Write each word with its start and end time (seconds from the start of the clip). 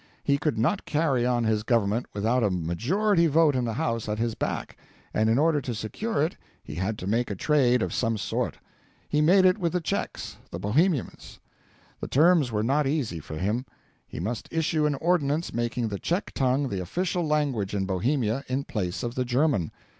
He 0.23 0.39
could 0.39 0.57
not 0.57 0.87
carry 0.87 1.27
on 1.27 1.43
his 1.43 1.61
Government 1.61 2.07
without 2.11 2.43
a 2.43 2.49
majority 2.49 3.27
vote 3.27 3.55
in 3.55 3.65
the 3.65 3.73
House 3.75 4.09
at 4.09 4.17
his 4.17 4.33
back, 4.33 4.75
and 5.13 5.29
in 5.29 5.37
order 5.37 5.61
to 5.61 5.75
secure 5.75 6.23
it 6.23 6.37
he 6.63 6.73
had 6.73 6.97
to 6.97 7.05
make 7.05 7.29
a 7.29 7.35
trade 7.35 7.83
of 7.83 7.93
some 7.93 8.17
sort. 8.17 8.57
He 9.07 9.21
made 9.21 9.45
it 9.45 9.59
with 9.59 9.73
the 9.73 9.79
Czechs 9.79 10.37
the 10.49 10.57
Bohemians. 10.57 11.39
The 11.99 12.07
terms 12.07 12.51
were 12.51 12.63
not 12.63 12.87
easy 12.87 13.19
for 13.19 13.37
him: 13.37 13.63
he 14.07 14.19
must 14.19 14.49
issue 14.51 14.87
an 14.87 14.95
ordinance 14.95 15.53
making 15.53 15.89
the 15.89 15.99
Czech 15.99 16.33
tongue 16.33 16.69
the 16.69 16.81
official 16.81 17.23
language 17.23 17.75
in 17.75 17.85
Bohemia 17.85 18.43
in 18.47 18.63
place 18.63 19.03
of 19.03 19.13
the 19.13 19.23
German. 19.23 19.69